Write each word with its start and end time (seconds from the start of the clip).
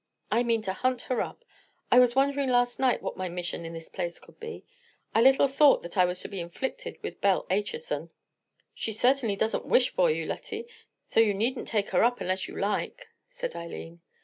I 0.31 0.41
mean 0.41 0.63
to 0.63 0.73
hunt 0.73 1.03
her 1.03 1.21
up. 1.21 1.45
I 1.91 1.99
was 1.99 2.15
wondering 2.15 2.49
last 2.49 2.79
night 2.79 3.03
what 3.03 3.17
my 3.17 3.29
mission 3.29 3.65
in 3.65 3.73
this 3.73 3.87
place 3.87 4.17
could 4.19 4.39
be. 4.39 4.65
I 5.13 5.21
little 5.21 5.47
thought 5.47 5.83
that 5.83 5.95
I 5.95 6.05
was 6.05 6.19
to 6.21 6.27
be 6.27 6.39
inflicted 6.39 6.97
with 7.03 7.21
Belle 7.21 7.45
Acheson." 7.51 8.09
"She 8.73 8.93
certainly 8.93 9.35
doesn't 9.35 9.67
wish 9.67 9.91
for 9.93 10.09
you, 10.09 10.25
Lettie, 10.25 10.65
so 11.05 11.19
you 11.19 11.35
needn't 11.35 11.67
take 11.67 11.91
her 11.91 12.03
up 12.03 12.19
unless 12.19 12.47
you 12.47 12.57
like," 12.59 13.09
said 13.29 13.55
Eileen. 13.55 14.01